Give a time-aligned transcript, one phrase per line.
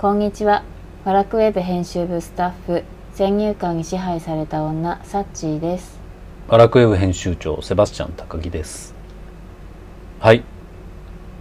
[0.00, 0.64] こんにちは。
[1.04, 5.98] ワラクウェブ編集部スタッフ先入観に支配された女サッチーです。
[6.48, 8.94] ワラクウェブ編集長セバスチャン高木です。
[10.18, 10.42] はい。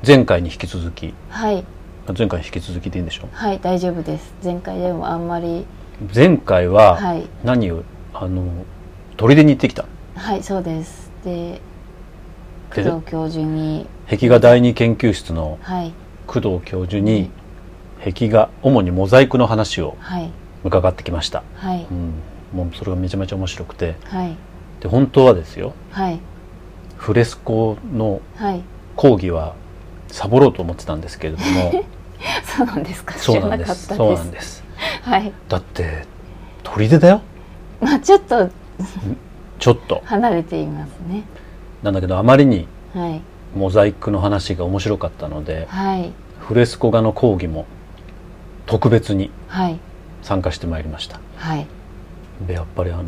[0.06, 1.14] 前回に引き続き。
[1.30, 1.64] はい。
[2.08, 3.30] 前回に引き続きでいいんでしょう。
[3.32, 4.34] はい大丈夫です。
[4.44, 5.66] 前回でもあんまり。
[6.14, 7.26] 前回ははい。
[7.46, 8.44] 何を、あの
[9.16, 9.86] 砦に行ってきた？
[10.16, 11.10] はいそうです。
[11.24, 11.62] で
[12.72, 13.88] 工で藤教授に。
[14.10, 15.94] 壁画第二研究室のはい。
[16.28, 17.32] 工藤教授に
[18.04, 20.32] 壁画主にモザイクの話をはい。
[20.64, 21.88] 伺ってきました、はい。
[21.90, 22.14] うん、
[22.54, 23.96] もうそれがめちゃめちゃ面白くて。
[24.06, 24.36] はい。
[24.82, 26.20] で本当はですよはい。
[26.98, 28.62] フレスコのはい。
[28.96, 29.56] 講義は
[30.10, 31.84] サボろうと思ってたんですけれども。
[32.44, 33.16] そうなんですか。
[33.16, 33.88] 知そうらなんです。
[33.96, 34.64] そうなんです。
[35.04, 35.32] はい。
[35.48, 36.06] だって
[36.64, 37.22] 砦だよ。
[37.82, 38.50] まあちょっと。
[39.60, 40.02] ちょっと。
[40.06, 41.24] 離れていますね。
[41.84, 43.22] なんだけどあまりにはい。
[43.56, 46.12] モザイクの話が面白かったのではい。
[46.40, 47.66] フレスコ画の講義も
[48.70, 49.80] 特別にはい。
[50.22, 51.20] 参加してまいりました。
[51.38, 51.66] はい。
[52.48, 53.04] でやっぱりあの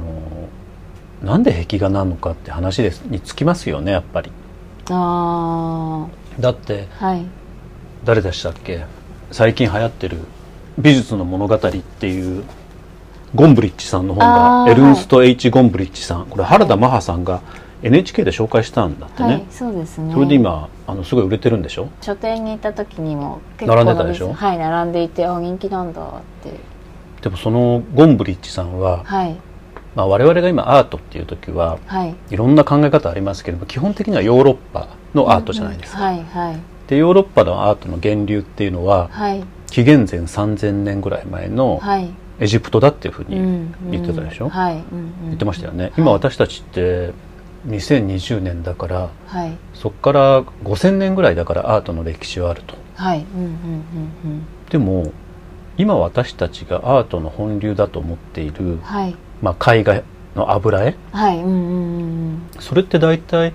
[1.24, 4.32] なんで壁画なのかって話ですにつきますよねやっぱり。
[4.90, 6.08] あ
[6.40, 7.26] だってあはい。
[8.04, 8.86] 誰でしたっけ？
[9.32, 10.18] 最近流行ってる
[10.80, 12.44] 「美術の物語」っていう
[13.36, 16.26] ゴンブリッジさんの本がエルンスト・ H・ ゴンブリッジさん。
[16.26, 17.42] これ原田マハさんが
[17.84, 20.14] NHK で紹介したんだってね、はいそうですね。
[20.14, 21.90] それで今あのすごい売れてるんでしょ？
[22.02, 24.34] 書店に行った時にも並んでたでしょ？
[24.34, 26.52] はい並んでいてあ人気なんだって。
[27.22, 29.36] でもそのゴンブリッジさんは、はい。
[29.94, 32.16] まあ、我々が今アートっていう時ははい。
[32.30, 36.60] いろんな考え方ありますけれども基本的にはヨーロッパのアートじゃないですか、はいはい。
[36.88, 39.44] でヨーロッパのアートの源流っていうのははい。
[39.68, 42.10] 紀元前3000年ぐらい前のはい。
[42.40, 45.14] エジプトだっていうふうにうん言ってたでしょ、うんはいうんうん。
[45.26, 47.14] 言ってましたよね、今私たちって
[47.68, 49.58] 2020年だからはい。
[49.74, 52.76] そこから5000年ぐらいだからアートの歴史はあると。
[54.70, 55.12] でも
[55.78, 59.16] 今私たちがアートの本流だと思っているうん、はい。
[59.42, 60.04] まあ、絵画
[60.36, 61.38] の油絵はい。
[61.40, 61.50] うんう
[62.34, 63.54] んそれって大体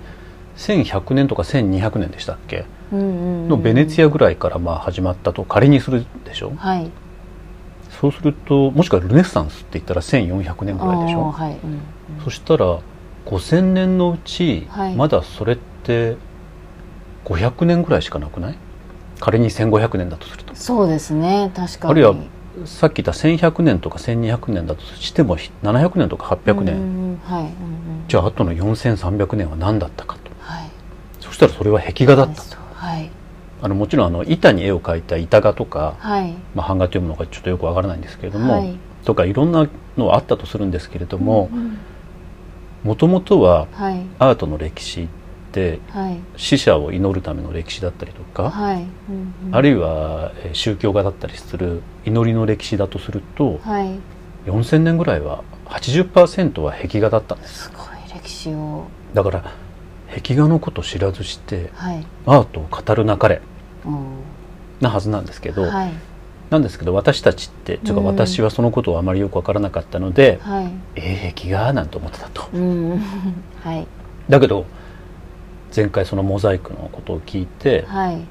[0.57, 2.65] 1100年とか1200年でしたっけ？
[2.91, 3.49] うんうんうん。
[3.49, 6.53] のベネツィアアぐらいからまあ始まったと仮にするでしょ？
[6.57, 6.89] はい。
[8.01, 11.31] そうするともしくはルネッサンスって言ったら1400年ぐらいでしょ？
[11.31, 11.57] はい。
[11.63, 11.79] うんうん。
[12.23, 12.79] そしたら
[13.27, 14.95] 5000年のうち、はい。
[14.95, 16.15] まだそれって
[17.25, 18.55] 500年ぐらいしかなくない？
[19.19, 20.55] 仮に1500年だとすると。
[20.55, 21.51] そうですね。
[21.53, 21.91] 確かに。
[21.91, 22.15] あるいは
[22.65, 27.41] さっき言った1100年とか1200年だとしても700年とか800年、はい。
[27.41, 27.51] うんうん。
[28.07, 30.31] じゃああとの4300年は何だったかと。
[30.39, 30.69] はい。
[31.19, 32.55] そしたらそれは壁画だったと。
[32.75, 33.11] はい。
[33.61, 36.33] あのもちろんあの板に絵を描いた板画とか、はい。
[36.55, 38.77] まあ、版画と読むのかちょっとよくわからないんですけれども、はい。
[39.03, 39.67] とかいろんな
[39.97, 41.77] のはあったとするんですけれどもうんうん
[42.87, 44.01] もともとははい。
[44.17, 45.07] アートの歴史っ
[45.51, 46.17] てはい。
[46.37, 48.77] 死者を祈るための歴史だったりとか、はい。
[48.77, 49.55] うんうん。
[49.55, 53.99] あるいはえー宗教画だったりする祈りの歴史だとするとはい。
[54.45, 57.63] 4000年ぐらいは80%は壁画だったんです。
[57.65, 57.87] すごい
[58.21, 58.85] 歴史を。
[59.13, 59.51] だから
[60.15, 62.05] 壁画のこと知らずしてはい。
[62.25, 63.41] アートを語るなかれ
[64.79, 65.91] なはずなんですけど、はい
[66.49, 70.71] なんですけど私たちってというかうん私はそのことをあまりよくわからなかったので、はい。
[70.95, 72.47] えー、壁画なんて思ってたと。
[72.53, 73.01] うん。
[73.63, 73.87] はい。
[74.29, 74.65] だけど
[75.75, 78.21] 前回そのモザイクのことを聞いてはい。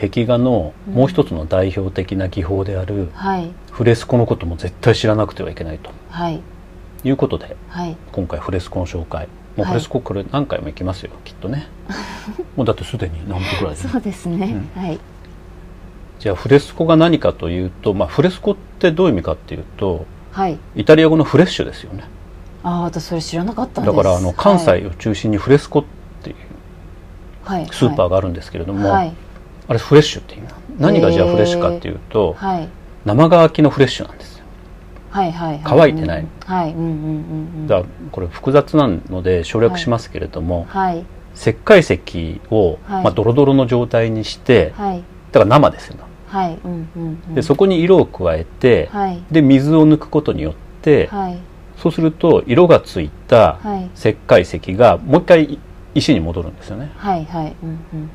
[0.00, 3.50] 壁画のもう一つの代表的な技法であるはい。
[3.70, 5.90] フレスコのことも絶対知らなくてはいけないと。
[6.10, 6.40] はい。
[7.02, 7.96] いうことではい。
[8.12, 9.28] 今回フレスコの紹介。
[9.56, 9.68] もうはい。
[9.72, 11.66] フレスコこれ何回も行きますよ、きっとね。
[12.56, 14.98] もうだってすでに何歩ぐらいでそうですね、うはい
[16.24, 20.58] じゃあフレスコが何かというと、まあ、フレスコってどういう意味かっていうとはい。
[20.74, 22.04] イタリア語のフレッシュですよね。
[22.62, 23.94] ああ私それ知らなかったんです。
[23.94, 25.84] だからあの関西を中心にフレスコっ
[26.22, 26.36] ていう
[27.44, 27.68] はい。
[27.70, 29.12] スーパーがあるんですけれども、はい。
[29.68, 30.48] あれフレッシュっていう
[30.78, 32.68] 何がじゃあフレッシュかっていうと、はい。
[33.04, 34.46] 生乾きのフレッシュなんですよ。
[35.10, 35.60] はいはいはい。
[35.62, 36.20] 乾いてない。
[36.20, 36.92] うんはいうんうんうんう
[37.64, 37.66] ん。
[37.66, 41.04] だからこれ複雑なので省略しますけれども、はい。
[41.36, 43.04] 石灰石を、はい。
[43.04, 45.04] まあ、ドロドロの状態にしてはい。
[45.32, 45.96] だから生ですよ。
[45.96, 46.58] ねはい。
[46.64, 47.34] うんうんうん。
[47.34, 49.22] でそこに色を加えて、はい。
[49.30, 51.38] で水を抜くことによって、はい。
[51.76, 53.90] そうすると色がついたはい。
[53.96, 55.58] 石灰石がもう一回
[55.94, 56.90] 石に戻るんですよね。
[56.96, 57.54] はいはい。
[57.62, 58.10] うんうん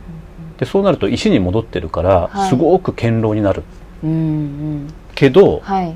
[0.57, 2.49] でそうなると石に戻ってるからはい。
[2.49, 3.63] すごく堅牢になる。
[4.03, 4.17] うんうん。
[4.17, 4.21] う
[4.85, 5.95] んけど、はい。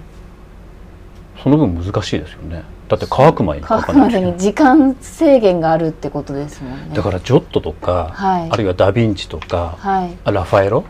[1.42, 2.64] その分難しいですよね。
[2.88, 6.96] だって乾く前に乾かなきゃまでに時間制限があるってことですもんね。
[6.96, 8.50] だからジョットとか、はい。
[8.50, 10.18] あるいはダ・ヴィンチとか、はい。
[10.24, 10.84] あラファエロ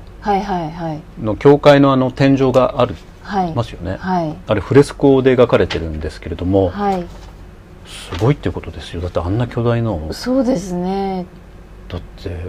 [1.21, 3.53] の教会のあの天井がありはい。
[3.53, 4.35] ますよね、はい。
[4.47, 7.05] あれフレスコで描かれてるんですけれども、はい。
[7.85, 9.01] すごいっていうことですよ。
[9.01, 10.11] だってあんな巨大の。
[10.11, 11.25] そうですね。
[11.89, 12.47] だって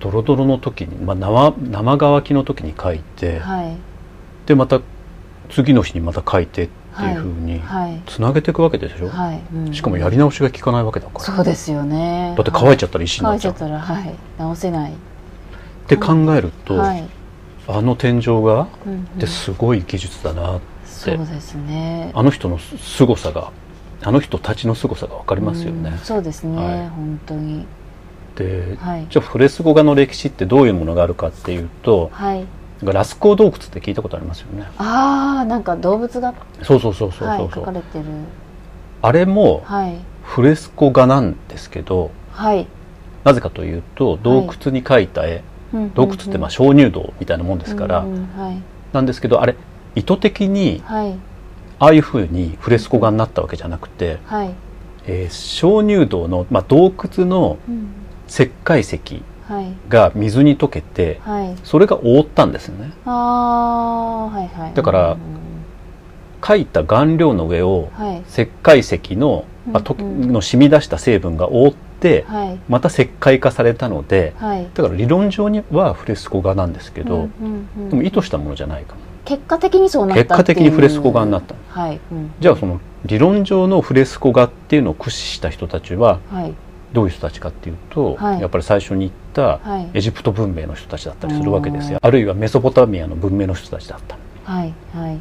[0.00, 3.76] ドロドロの時に、まあ、生生乾きの時に描いて、はい。
[4.46, 4.80] でまた
[5.50, 8.02] 次の日にまた書いてっていうふうにはい。
[8.06, 9.74] つなげていくわけでしょ、はい、うん。
[9.74, 11.20] しかもやり直しが効かないわけだから。
[11.20, 12.34] そうですよね。
[12.36, 14.14] だって乾いちゃったら石になっちゃう、乾いちゃったらはい。
[14.38, 14.92] 直せない。
[14.92, 14.94] っ
[15.88, 17.08] て考えると、はい、
[17.68, 18.66] あの天井画っ
[19.18, 22.12] てすごい技術だな、そうですね。
[22.14, 23.50] あの人の凄さが
[24.02, 25.90] あの人たちの凄さが分かりますよね。
[25.90, 26.88] うん、そうですね、はい。
[26.88, 27.66] 本当に。
[28.36, 29.06] ではい。
[29.10, 32.46] じゃあフレスコ画の歴史ってどういうものがあるかっていうとはい。
[32.82, 34.66] ラスコー洞窟って聞いたことありますよね。
[34.76, 38.04] ああなんか動物がそうそうそうそうそう、はい、書かれてる。
[39.02, 39.96] あれもはい。
[40.22, 42.66] フレスコ画なんですけどはい。
[43.24, 45.42] なぜかというと洞窟に描いた絵、
[45.94, 48.62] 洞窟ってまあ鍾乳洞みたいなもんですから、はい。
[48.92, 49.54] なんですけどあれ
[49.94, 51.14] 意図的にはい。
[51.78, 54.54] ああいうふうにフレスコ画になったわけじゃなくて、はい、
[55.06, 57.88] えー鍾乳洞の、まあ、洞窟のうん、
[58.28, 58.98] 石灰石
[59.46, 59.72] はい。
[59.88, 61.54] が水に溶けてはい。
[61.64, 62.92] それが覆ったんですね。
[63.04, 64.74] ああはいはい。
[64.74, 65.18] だからうん
[66.40, 68.22] 描いた顔料の上をはい。
[68.28, 71.74] 石灰石の,、まあとの染み出した成分が覆っ
[72.68, 74.68] また石灰化されたのではい。
[74.74, 77.90] だから理論上にはフレスコ画なんですけど、うんうんうん。
[77.90, 79.00] でも意図したものじゃないかも。
[79.24, 82.32] 結果的にそうなった結果的にフレスコ画になったはい、うん。
[82.38, 86.54] じゃあその理論上のフレスコ画っていうのを駆使した人たちははい。
[86.92, 88.40] どういう人たちかっていうと、はい。
[88.40, 89.90] やっぱり最初に言ったはい。
[89.94, 91.98] エジプト文明の人たちだったりするわけですよ。
[92.00, 95.20] あるいはメソポタミアの文明の人たちだったはいはい。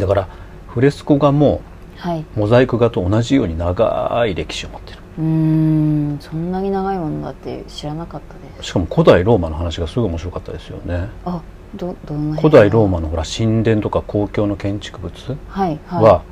[0.00, 0.28] だから
[0.68, 1.60] フレスコ画も
[1.96, 2.24] はい。
[2.36, 8.68] モザイク画と同じように長い歴史を持ってるうーんそんなに長いものだって知らなかったです。
[8.68, 11.08] しかも古代ローマの話がすごい面白かったですよね。
[11.24, 11.40] あ
[11.74, 16.22] どどんな古代ローマのほら神殿とか公共の建築物は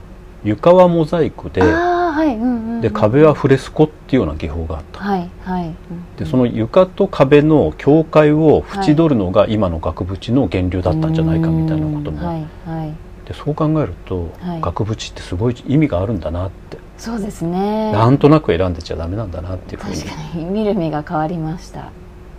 [0.42, 2.80] 床はモザイクではいうんうんうん。
[2.80, 5.00] で壁はフレスコっていうような技法があった。
[5.00, 5.66] はいはい。
[5.66, 5.74] うん
[6.16, 12.92] でその床と壁の境界を縁取るのが今の額縁の源流だったんじゃないかみたいなことも、うんはいはい。
[13.24, 14.60] でそう考えると、はい。
[14.60, 16.67] 額縁ってすごい意味があるんだなって、
[16.98, 17.92] そうですね。
[17.92, 19.96] なんとなく選んでちゃダメなんだなっていうふうに。
[19.96, 21.80] 確かに見る目が変わりました。
[21.80, 21.84] っ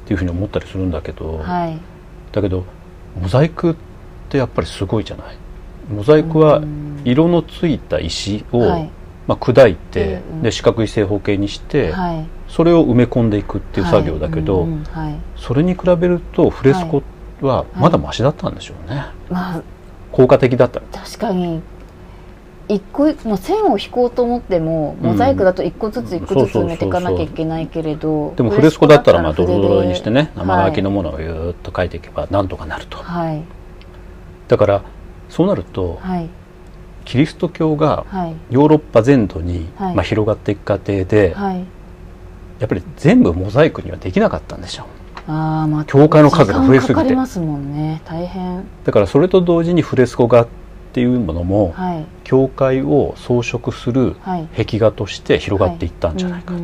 [0.06, 1.80] ていうふうに思ったりするんだけど、はい。
[2.32, 2.66] だけど
[3.20, 3.76] モザイクっ
[4.30, 5.38] てやっぱりすごいじゃない？
[5.92, 7.02] モザイクはうん。
[7.06, 8.90] 色のついた石を、はい。
[9.26, 12.26] まあ、砕いて、で四角い正方形にして、はい。
[12.48, 14.68] それを埋め込んでいくっていう作業だけど、はい。
[14.68, 14.84] うんうん。
[14.86, 15.16] はい。
[15.38, 17.02] それに比べるとフレスコ
[17.42, 19.62] はまだマシだったんでしょうね、まあ
[20.12, 20.82] 効果的だった。
[20.82, 21.62] 確かに
[22.70, 33.44] 一個もう線を引こうと思ってもモザイクだと一個ずつ一個ずつ埋めていかなきゃいけないけれどでもフレスコだったらまあドロドロにしてね生書きのものをゆーっと書いていけばなんとかなると、はい。
[34.48, 34.84] だから
[35.30, 36.30] そうなるとはい。
[37.06, 38.36] キリスト教がはい。
[38.52, 39.96] ヨーロッパ全土に、はい。
[39.96, 41.66] まあ、広がっていく過程で、はい。
[42.60, 44.84] やっぱり全部モザイクにはできなかったんでしょ
[45.28, 46.88] うああまあ教会の数が増えすぎて。
[46.88, 48.04] 時間かかりますもんね。
[48.06, 48.64] 大変。
[48.84, 50.48] だからそれと同時にフレスコ画っ
[50.94, 52.06] ていうものも、はい。
[52.24, 54.48] 教会を装飾するはい。
[54.56, 56.60] 壁画として広がっていったんじゃないかと、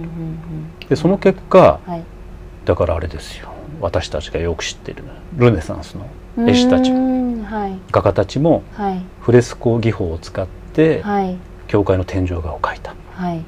[0.90, 2.04] でその結果うんはい。
[2.66, 3.50] だからあれですよ。
[3.82, 5.04] 私たちがよく知ってる
[5.36, 6.08] ルネサンスの
[6.48, 6.98] 絵師たちも。
[7.00, 7.78] んはい。
[7.92, 9.02] 画家たちもはい。
[9.22, 11.38] フレスコ技法を使ってはい。
[11.68, 12.92] 教会の天井画を描いた。
[12.92, 13.34] っはい。
[13.34, 13.44] うんうん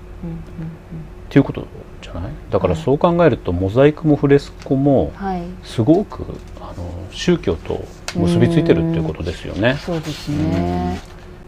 [1.29, 1.65] ていうこと
[2.01, 2.31] じゃない？
[2.51, 2.83] だからはい。
[2.83, 5.41] そう考えるとモザイクもフレスコもうんはい。
[5.63, 6.23] すごく
[6.61, 7.83] あの宗教と
[8.15, 9.75] 結びついてるっていうことですよね。
[9.75, 10.97] そうですね。
[10.97, 10.99] っ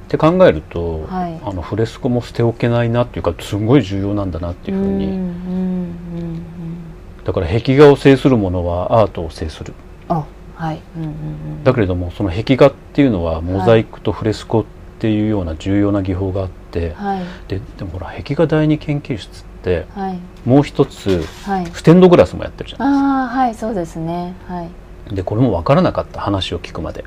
[0.10, 1.40] て考えると、はい。
[1.46, 6.42] あのフレスコも捨ておけないなっていうかすごい重要なんだなっていうふうに、んうんうん
[7.24, 9.74] だから壁画を制するものはアートを制する。
[10.08, 10.26] あ
[10.56, 10.82] はい。
[10.98, 11.64] うんうんうん。
[11.64, 14.66] だけれどもその壁画っていうのはモザイクとフレスコっ
[14.98, 17.24] ていうような重要な技法があって、はい。
[17.48, 20.20] ででもほら壁画第二研究室ってはい。
[20.44, 21.68] もう一つはい。
[21.68, 23.54] ステンドグラスもやってるじゃないああはい。
[23.54, 24.34] そうですね。
[24.48, 24.70] はい
[25.10, 27.06] でこれも分からなかった話を聞くまで。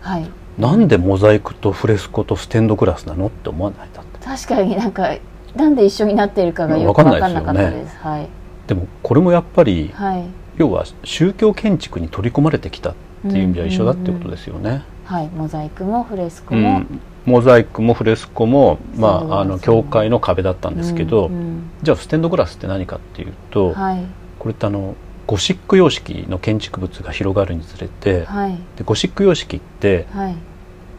[0.00, 0.26] はい。
[0.58, 4.18] なんでモザイクとフレスコとステンドグラスなのって思わないだって。
[4.24, 5.16] 確かになんか
[5.56, 7.96] なんで一緒になっているかがよく分かんなかったです。
[7.96, 8.28] はい。
[8.66, 10.24] でもこれもやっぱりはい。
[10.58, 14.84] 要は宗教建築に取り込まれてきたっていう意味では一緒だっていうことですよね。
[15.04, 15.28] はい。
[15.28, 16.78] モザイクもフレスコも。
[16.78, 21.70] うん、モザイクもフレスコも、まあ、あの教会の壁だったんですけど、うんうん。
[21.82, 24.04] じゃあステンドグラスって何かっていうと、はい。
[24.38, 24.94] これってあの
[25.32, 28.58] ゴシック様式の建築物が広がるにつれて、はい。
[28.76, 30.36] でゴシック様式ってはい。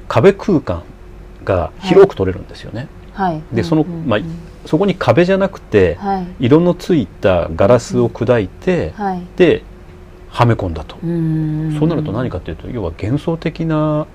[0.08, 0.82] 壁空間
[1.44, 2.88] が広く取れるんですよね。
[3.14, 3.44] はい。
[3.52, 4.20] でその、まあ、
[4.66, 6.46] そこに壁じゃなくて、はい。
[6.46, 9.22] 色のついたガラスを砕いて、はい。
[9.38, 9.62] で
[10.30, 11.78] はめ込んだと、うん。
[11.78, 14.08] そうなると何かというと要は幻想的な、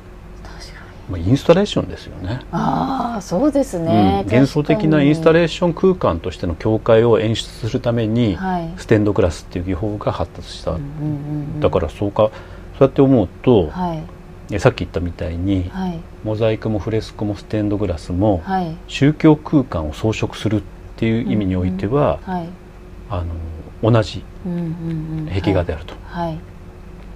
[1.10, 2.40] まあ、インスタレーションですよね。
[2.52, 3.86] ああそうですうん。
[3.86, 8.72] ね、幻想的なインスタレーーション空間としての境界を演出するために、はい。
[8.76, 11.60] ステンドグラスっていう技法が発達した、うんうんうんうん。
[11.60, 12.30] だからそうか
[12.78, 14.02] そうやって思うと、はい。
[14.50, 15.98] えさっき言ったみたいに、はい。
[16.24, 18.76] モザイクもフレスコもステンドグラスも、はい。
[18.86, 20.62] 宗教空間を装飾するっ
[20.96, 22.48] ていう意味においては、はい。
[23.10, 23.24] あ
[23.82, 25.34] の同じうんうんうん。
[25.34, 26.38] 壁画であると、はい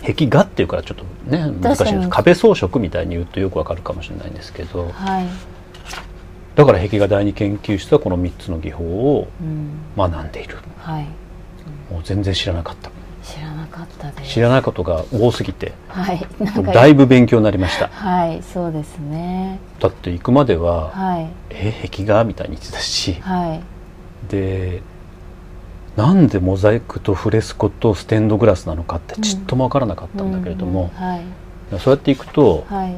[0.02, 2.08] 壁画っていうからちょっとね難しいんです。
[2.10, 4.90] 壁装飾みたいに言うとよくわかるかもしれないんですけど。
[4.92, 5.26] はい。
[6.54, 9.70] だから壁画第二研究室はこの3つの技法をうん。
[9.96, 10.56] 学んでいる。
[10.78, 11.04] はい。
[11.90, 12.90] もう全然知らなかった。
[13.22, 14.32] 知らなかったです。
[14.32, 16.26] 知らないことが多すぎてはい。
[16.40, 16.72] なんか。
[16.72, 17.88] だいぶ勉強になりました。
[17.88, 19.60] はいそうですね。
[19.78, 23.14] だって行くまでははい「え壁画?」みたいに言ってたし。
[23.20, 23.60] はい。
[24.28, 24.82] で
[25.96, 30.90] なんでモザイクとフレスコとステンドグラスなのかってちっとも分からなかったんだけれども、
[31.78, 32.94] そうやっていくとはい。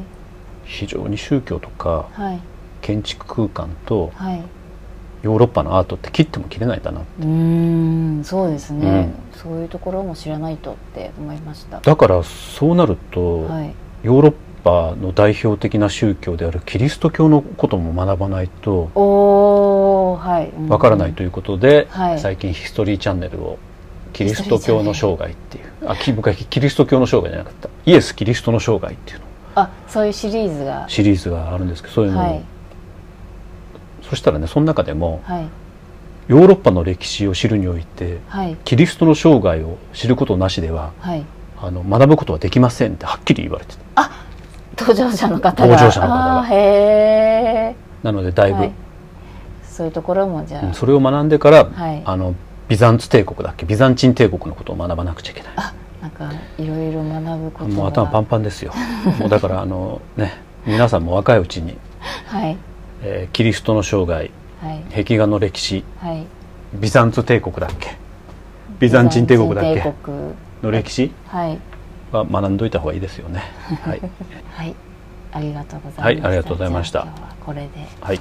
[0.64, 2.40] 非常に宗教とかはい。
[2.80, 4.42] 建築空間とはい。
[5.22, 7.26] ヨーロッパのアートって切っても切れないんだなうー
[8.20, 8.24] ん。
[8.24, 11.80] そうですね、そういうところも知らないとって思いました。
[11.80, 13.74] だからそうなると、はい。
[14.02, 18.90] ヨーロッパの代表的な宗教であるキリスト教のことも学ばないと
[20.16, 20.48] はい。
[20.50, 20.68] うん。
[20.68, 22.18] わからないということで、はい。
[22.20, 23.58] 最近ヒストリーチャンネルを
[24.12, 25.64] キリスト教の生涯っていう。
[25.86, 27.68] あき僕はキリスト教の生涯じゃなかった。
[27.86, 29.24] イエス・キリストの生涯っていうの。
[29.56, 30.84] あそういうシリーズが。
[30.88, 32.18] シリーズがあるんですけどそういうの。
[32.18, 32.42] を、はい。
[34.02, 35.48] そしたらねその中でもはい。
[36.26, 38.56] ヨーロッパの歴史を知るにおいてはい。
[38.64, 41.24] キリストの生涯を知ることなしでははい。
[41.60, 43.84] あの学ぶことはできませんってはっきり言われてた。
[44.76, 45.68] 登場者の方が。
[45.68, 47.74] 登場者の方が。
[48.02, 48.72] なのでだいぶ、はい、
[49.74, 52.02] そういうところもじゃあ、うんそれを学んでから、はい。
[52.04, 52.34] あの
[52.68, 53.66] ビザンツ帝国だっけ？
[53.66, 55.52] ビザンチン帝国のことを学ばなくちゃいけない
[56.00, 57.74] なんかいろいろ学ぶことが。
[57.74, 58.72] もう頭パンパンですよ。
[59.18, 60.32] もうだからあのね
[60.64, 61.76] 皆さんも若いうちに、
[62.26, 62.56] はい。
[63.02, 64.30] えーキリストの生涯
[64.62, 65.02] はい。
[65.04, 66.24] 壁画の歴史はい。
[66.74, 67.96] ビザンツ帝国だっけ？
[68.78, 69.92] ビザンチン帝国だっけ？
[70.62, 71.12] の歴史。
[71.28, 71.58] はい。
[72.12, 73.42] は学んどいた方がいいですよね。
[73.84, 74.00] はい、
[74.52, 74.74] はい。
[75.32, 76.02] ありがとうございました。
[76.04, 77.06] はいありがとうございました。
[77.44, 77.68] これで。
[78.00, 78.20] はい